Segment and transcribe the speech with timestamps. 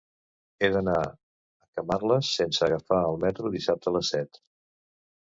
[0.59, 4.41] He d'anar a Camarles sense agafar el metro dissabte a les set.